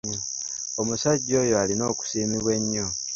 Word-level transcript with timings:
Omusajja 0.81 1.33
oyo 1.43 1.55
alina 1.61 1.83
okusiimibwa 1.91 2.51
ennyo. 2.59 2.87